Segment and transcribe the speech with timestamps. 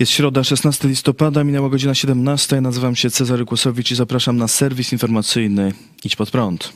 [0.00, 2.60] Jest środa, 16 listopada, minęła godzina 17.
[2.60, 5.72] Nazywam się Cezary Kłosowicz i zapraszam na serwis informacyjny
[6.04, 6.72] Idź Pod Prąd.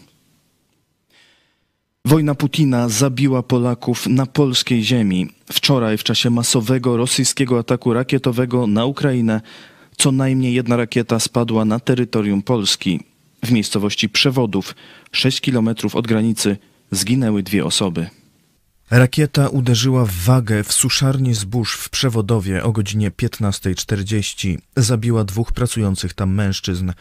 [2.05, 5.29] Wojna Putina zabiła Polaków na polskiej ziemi.
[5.53, 9.41] Wczoraj, w czasie masowego rosyjskiego ataku rakietowego na Ukrainę,
[9.97, 13.01] co najmniej jedna rakieta spadła na terytorium Polski.
[13.43, 14.75] W miejscowości Przewodów,
[15.13, 16.57] 6 kilometrów od granicy,
[16.91, 18.07] zginęły dwie osoby.
[18.91, 24.59] Rakieta uderzyła w wagę w suszarni zbóż w Przewodowie o godzinie 15.40.
[24.77, 26.93] Zabiła dwóch pracujących tam mężczyzn.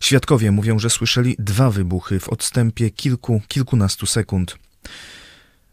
[0.00, 4.58] Świadkowie mówią, że słyszeli dwa wybuchy w odstępie kilku, kilkunastu sekund.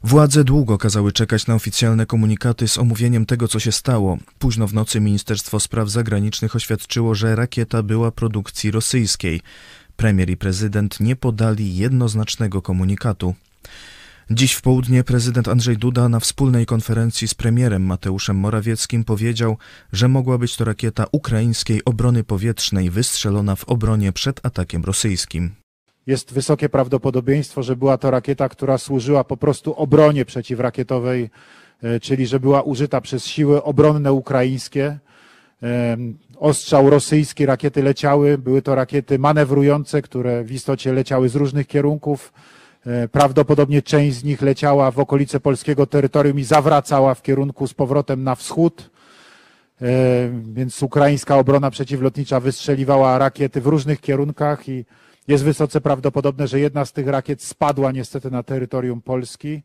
[0.04, 4.18] Władze długo kazały czekać na oficjalne komunikaty z omówieniem tego, co się stało.
[4.40, 9.42] Późno w nocy Ministerstwo Spraw Zagranicznych oświadczyło, że rakieta była produkcji rosyjskiej.
[9.98, 13.36] Premier i prezydent nie podali jednoznacznego komunikatu.
[14.32, 19.58] Dziś w południe prezydent Andrzej Duda na wspólnej konferencji z premierem Mateuszem Morawieckim powiedział,
[19.94, 25.52] że mogła być to rakieta ukraińskiej obrony powietrznej wystrzelona w obronie przed atakiem rosyjskim.
[26.08, 31.30] Jest wysokie prawdopodobieństwo, że była to rakieta, która służyła po prostu obronie przeciwrakietowej,
[31.84, 35.00] e, czyli że była użyta przez siły obronne ukraińskie.
[35.64, 35.98] E,
[36.38, 42.34] ostrzał rosyjski, rakiety leciały, były to rakiety manewrujące, które w istocie leciały z różnych kierunków
[43.12, 48.24] prawdopodobnie część z nich leciała w okolice polskiego terytorium i zawracała w kierunku z powrotem
[48.24, 48.90] na wschód.
[49.82, 49.86] E,
[50.54, 54.86] więc ukraińska obrona przeciwlotnicza wystrzeliwała rakiety w różnych kierunkach i
[55.28, 59.62] jest wysoce prawdopodobne, że jedna z tych rakiet spadła niestety na terytorium Polski.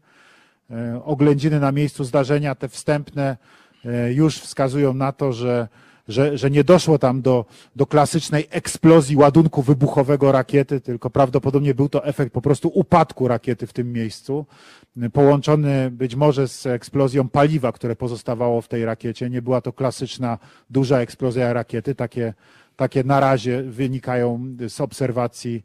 [0.71, 3.37] E, oględziny na miejscu zdarzenia, te wstępne,
[4.15, 5.69] już wskazują na to, że
[6.09, 7.45] że, że nie doszło tam do,
[7.77, 13.67] do klasycznej eksplozji ładunku wybuchowego rakiety, tylko prawdopodobnie był to efekt po prostu upadku rakiety
[13.67, 14.47] w tym miejscu,
[15.13, 19.31] połączony być może z eksplozją paliwa, które pozostawało w tej rakiecie.
[19.31, 20.39] Nie była to klasyczna,
[20.71, 21.95] duża eksplozja rakiety.
[21.95, 22.35] Takie,
[22.77, 25.63] takie na razie wynikają z obserwacji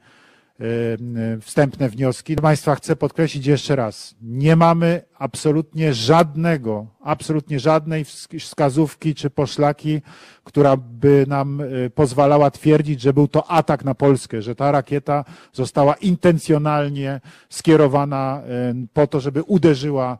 [1.41, 2.35] wstępne wnioski.
[2.35, 8.05] Państwa chcę podkreślić jeszcze raz, nie mamy absolutnie żadnego, absolutnie żadnej
[8.39, 10.01] wskazówki czy poszlaki,
[10.43, 15.25] która by nam y, pozwalała twierdzić, że był to atak na Polskę, że ta rakieta
[15.53, 18.41] została intencjonalnie skierowana
[18.83, 20.17] y, po to, żeby uderzyła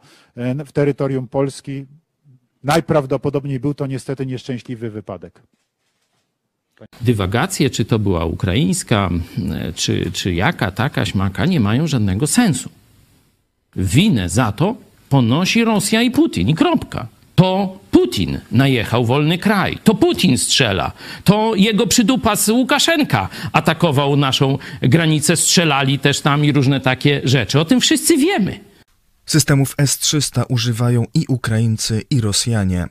[0.66, 1.86] w terytorium Polski.
[2.64, 5.42] Najprawdopodobniej był to niestety nieszczęśliwy wypadek
[7.02, 9.10] dywagacje, czy to była ukraińska,
[9.76, 12.70] czy, czy jaka, taka, śmaka, nie mają żadnego sensu.
[13.76, 14.76] Winę za to
[15.10, 17.08] ponosi Rosja i Putin i kropka.
[17.36, 20.92] To Putin najechał wolny kraj, to Putin strzela,
[21.24, 27.60] to jego przydupas Łukaszenka atakował naszą granicę, strzelali też tam i różne takie rzeczy.
[27.60, 28.60] O tym wszyscy wiemy.
[29.26, 32.88] Systemów S-300 używają i Ukraińcy, i Rosjanie.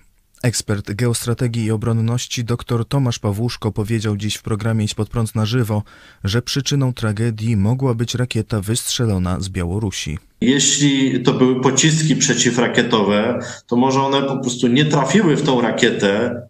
[0.49, 5.47] Ekspert geostrategii i obronności dr Tomasz Pawłuszko powiedział dziś w programie Idź pod prąd na
[5.47, 5.83] żywo,
[6.25, 10.19] że przyczyną tragedii mogła być rakieta wystrzelona z Białorusi.
[10.41, 16.43] Jeśli to były pociski przeciwrakietowe, to może one po prostu nie trafiły w tą rakietę,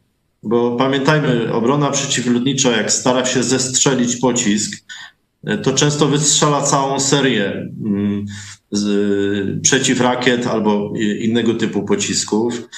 [0.42, 4.84] bo pamiętajmy, obrona przeciwlotnicza, jak stara się zestrzelić pocisk,
[5.62, 7.68] to często wystrzela całą serię
[8.72, 12.68] mm, przeciwrakiet albo innego typu pocisków.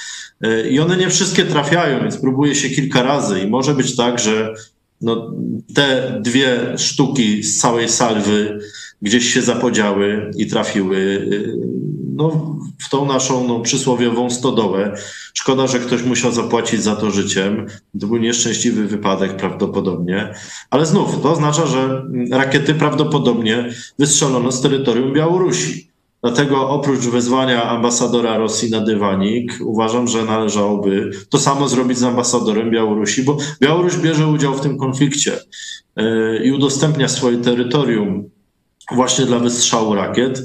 [0.71, 4.53] I one nie wszystkie trafiają, więc próbuje się kilka razy i może być tak, że
[5.01, 5.31] no,
[5.73, 8.59] te dwie sztuki z całej salwy
[9.01, 11.57] gdzieś się zapodziały i trafiły y,
[12.15, 14.95] no, w tą naszą no, przysłowiową stodołę.
[15.33, 17.65] Szkoda, że ktoś musiał zapłacić za to życiem.
[17.99, 20.33] To był nieszczęśliwy wypadek prawdopodobnie.
[20.69, 23.69] Ale znów, to oznacza, że rakiety prawdopodobnie
[23.99, 25.91] wystrzelono z terytorium Białorusi.
[26.23, 32.71] Dlatego oprócz wezwania ambasadora Rosji na dywanik, uważam, że należałoby to samo zrobić z ambasadorem
[32.71, 35.39] Białorusi, bo Białoruś bierze udział w tym konflikcie
[35.95, 38.29] e, i udostępnia swoje terytorium
[38.91, 40.43] właśnie dla wystrzału rakiet.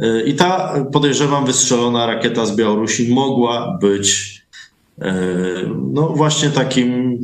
[0.00, 4.40] E, I ta, podejrzewam, wystrzelona rakieta z Białorusi mogła być
[5.00, 5.14] e,
[5.92, 7.18] no właśnie takim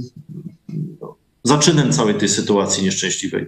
[1.00, 3.46] no, zaczynem całej tej sytuacji nieszczęśliwej.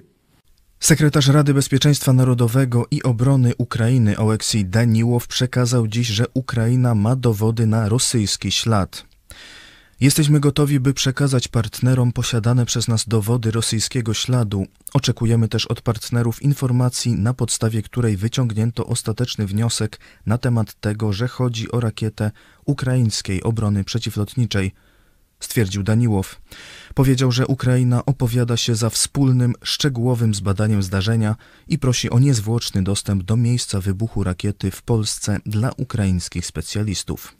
[0.80, 7.66] Sekretarz Rady Bezpieczeństwa Narodowego i Obrony Ukrainy Oleksij Daniłow przekazał dziś, że Ukraina ma dowody
[7.66, 9.07] na rosyjski ślad.
[10.00, 14.67] Jesteśmy gotowi, by przekazać partnerom posiadane przez nas dowody rosyjskiego śladu.
[14.95, 21.29] Oczekujemy też od partnerów informacji, na podstawie której wyciągnięto ostateczny wniosek na temat tego, że
[21.29, 22.31] chodzi o rakietę
[22.65, 24.73] ukraińskiej obrony przeciwlotniczej,
[25.41, 26.41] stwierdził Daniłow.
[26.95, 31.37] Powiedział, że Ukraina opowiada się za wspólnym, szczegółowym zbadaniem zdarzenia
[31.69, 37.35] i prosi o niezwłoczny dostęp do miejsca wybuchu rakiety w Polsce dla ukraińskich specjalistów.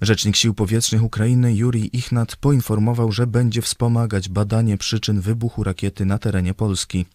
[0.00, 6.18] Rzecznik Sił Powietrznych Ukrainy Jurij Ichnat poinformował, że będzie wspomagać badanie przyczyn wybuchu rakiety na
[6.18, 7.06] terenie Polski.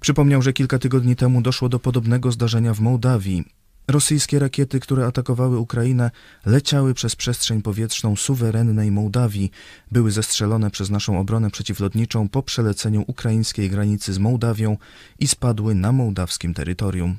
[0.00, 3.44] Przypomniał, że kilka tygodni temu doszło do podobnego zdarzenia w Mołdawii.
[3.88, 6.10] Rosyjskie rakiety, które atakowały Ukrainę,
[6.46, 9.50] leciały przez przestrzeń powietrzną suwerennej Mołdawii.
[9.92, 14.76] Były zestrzelone przez naszą obronę przeciwlotniczą po przeleceniu ukraińskiej granicy z Mołdawią
[15.18, 17.16] i spadły na mołdawskim terytorium.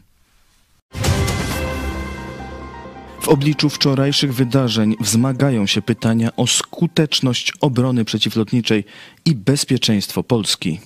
[3.21, 8.85] W obliczu wczorajszych wydarzeń wzmagają się pytania o skuteczność obrony przeciwlotniczej
[9.25, 10.79] i bezpieczeństwo Polski.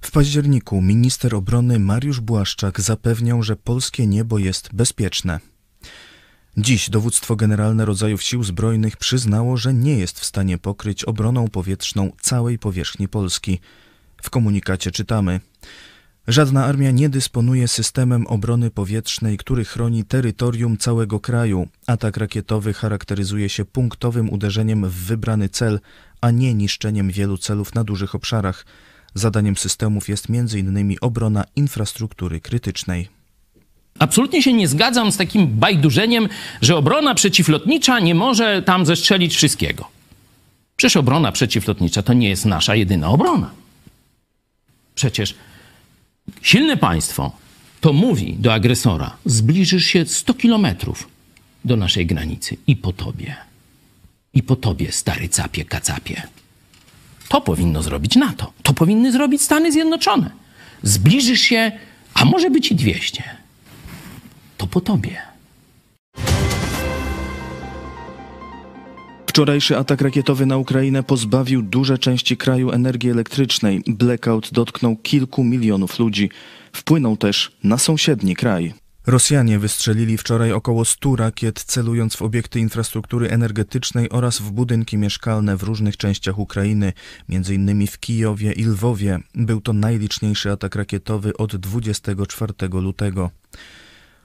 [0.00, 5.40] W październiku minister obrony Mariusz Błaszczak zapewniał, że polskie niebo jest bezpieczne.
[6.56, 12.12] Dziś dowództwo generalne rodzajów sił zbrojnych przyznało, że nie jest w stanie pokryć obroną powietrzną
[12.20, 13.60] całej powierzchni Polski.
[14.22, 15.40] W komunikacie czytamy:
[16.28, 21.68] Żadna armia nie dysponuje systemem obrony powietrznej, który chroni terytorium całego kraju.
[21.86, 25.80] Atak rakietowy charakteryzuje się punktowym uderzeniem w wybrany cel,
[26.20, 28.66] a nie niszczeniem wielu celów na dużych obszarach.
[29.14, 30.96] Zadaniem systemów jest m.in.
[31.00, 33.08] obrona infrastruktury krytycznej.
[33.98, 36.28] Absolutnie się nie zgadzam z takim bajdurzeniem,
[36.60, 39.88] że obrona przeciwlotnicza nie może tam zestrzelić wszystkiego.
[40.76, 43.50] Przecież obrona przeciwlotnicza to nie jest nasza jedyna obrona.
[44.94, 45.34] Przecież
[46.42, 47.32] silne państwo
[47.80, 51.08] to mówi do agresora: zbliżysz się 100 kilometrów
[51.64, 53.36] do naszej granicy i po tobie.
[54.34, 56.22] I po tobie, stary capie, kacapie.
[57.28, 58.52] To powinno zrobić NATO.
[58.62, 60.30] To powinny zrobić Stany Zjednoczone.
[60.82, 61.72] Zbliżysz się,
[62.14, 63.22] a może być i 200.
[64.58, 65.31] To po tobie.
[69.32, 73.82] Wczorajszy atak rakietowy na Ukrainę pozbawił duże części kraju energii elektrycznej.
[73.86, 76.30] Blackout dotknął kilku milionów ludzi.
[76.72, 78.74] Wpłynął też na sąsiedni kraj.
[79.06, 85.56] Rosjanie wystrzelili wczoraj około 100 rakiet, celując w obiekty infrastruktury energetycznej oraz w budynki mieszkalne
[85.56, 86.92] w różnych częściach Ukrainy,
[87.28, 87.86] m.in.
[87.86, 89.18] w Kijowie i Lwowie.
[89.34, 93.30] Był to najliczniejszy atak rakietowy od 24 lutego.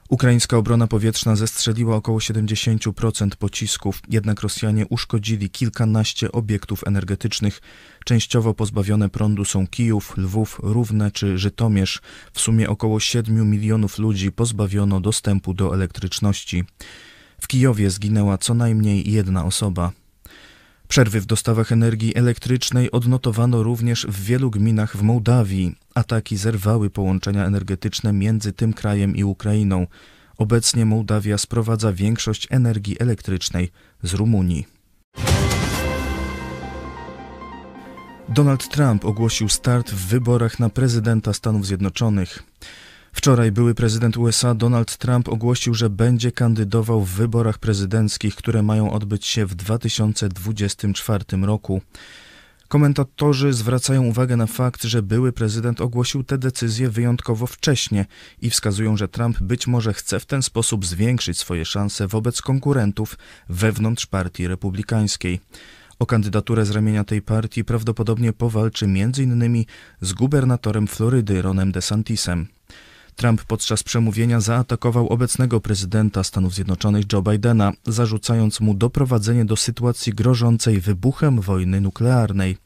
[0.08, 7.60] Ukraińska obrona powietrzna zestrzeliła około 70% pocisków, jednak Rosjanie uszkodzili kilkanaście obiektów energetycznych.
[8.04, 12.00] Częściowo pozbawione prądu są Kijów, Lwów, Równe czy Żytomierz.
[12.32, 16.64] W sumie około 7 milionów ludzi pozbawiono dostępu do elektryczności.
[17.40, 19.92] W Kijowie zginęła co najmniej jedna osoba.
[20.88, 25.74] Przerwy w dostawach energii elektrycznej odnotowano również w wielu gminach w Mołdawii.
[25.94, 29.86] Ataki zerwały połączenia energetyczne między tym krajem i Ukrainą.
[30.38, 33.70] Obecnie Mołdawia sprowadza większość energii elektrycznej
[34.02, 34.66] z Rumunii.
[38.28, 42.42] Donald Trump ogłosił start w wyborach na prezydenta Stanów Zjednoczonych.
[43.18, 48.92] Wczoraj były prezydent USA Donald Trump ogłosił, że będzie kandydował w wyborach prezydenckich, które mają
[48.92, 51.80] odbyć się w 2024 roku.
[52.68, 58.06] Komentatorzy zwracają uwagę na fakt, że były prezydent ogłosił tę decyzję wyjątkowo wcześnie
[58.42, 63.18] i wskazują, że Trump być może chce w ten sposób zwiększyć swoje szanse wobec konkurentów
[63.48, 65.40] wewnątrz partii republikańskiej.
[65.98, 69.64] O kandydaturę z ramienia tej partii prawdopodobnie powalczy m.in.
[70.00, 72.57] z gubernatorem Florydy Ronem DeSantisem.
[73.18, 80.12] Trump podczas przemówienia zaatakował obecnego prezydenta Stanów Zjednoczonych Joe Bidena, zarzucając mu doprowadzenie do sytuacji
[80.12, 82.56] grożącej wybuchem wojny nuklearnej.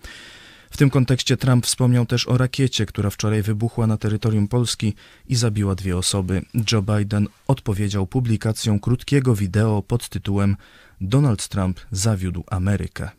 [0.70, 4.94] W tym kontekście Trump wspomniał też o rakiecie, która wczoraj wybuchła na terytorium Polski
[5.28, 6.42] i zabiła dwie osoby.
[6.72, 10.56] Joe Biden odpowiedział publikacją krótkiego wideo pod tytułem
[11.00, 13.10] Donald Trump zawiódł Amerykę.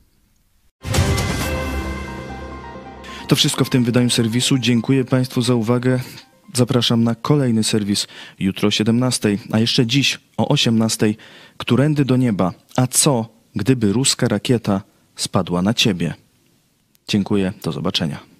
[3.27, 4.57] To wszystko w tym wydaniu serwisu.
[4.57, 5.99] Dziękuję Państwu za uwagę.
[6.53, 8.07] Zapraszam na kolejny serwis
[8.39, 11.15] jutro o 17, a jeszcze dziś o 18.
[11.57, 12.53] Którędy do nieba?
[12.75, 14.81] A co, gdyby ruska rakieta
[15.15, 16.13] spadła na ciebie?
[17.07, 18.32] Dziękuję, do zobaczenia.